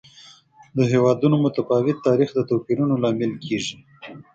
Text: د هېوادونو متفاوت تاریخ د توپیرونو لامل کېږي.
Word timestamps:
د 0.77 0.79
هېوادونو 0.91 1.35
متفاوت 1.45 1.97
تاریخ 2.07 2.29
د 2.33 2.39
توپیرونو 2.49 2.93
لامل 3.03 3.31
کېږي. 3.45 3.77